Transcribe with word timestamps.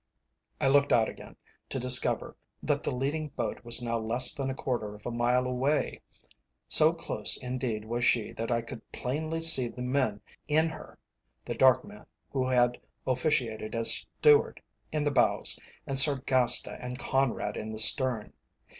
I 0.59 0.67
looked 0.67 0.91
out 0.91 1.09
again, 1.09 1.35
to 1.69 1.77
discover 1.79 2.35
that 2.63 2.81
the 2.81 2.89
leading 2.89 3.27
boat 3.27 3.63
was 3.63 3.83
now 3.83 3.99
less 3.99 4.33
than 4.33 4.49
a 4.49 4.55
quarter 4.55 4.95
of 4.95 5.05
a 5.05 5.11
mile 5.11 5.45
away; 5.45 6.01
so 6.67 6.91
close 6.91 7.37
indeed 7.37 7.85
was 7.85 8.03
she 8.03 8.31
that 8.31 8.49
I 8.51 8.63
could 8.63 8.91
plainly 8.91 9.43
see 9.43 9.67
the 9.67 9.83
men 9.83 10.21
in 10.47 10.69
her 10.69 10.97
the 11.45 11.53
dark 11.53 11.85
man, 11.85 12.07
who 12.31 12.47
had 12.47 12.81
officiated 13.05 13.75
as 13.75 13.91
steward, 14.17 14.59
in 14.91 15.03
the 15.03 15.11
bows, 15.11 15.59
and 15.85 15.99
Sargasta 15.99 16.79
and 16.83 16.97
Conrad 16.97 17.55
in 17.55 17.71
the 17.71 17.77
stern. 17.79 18.33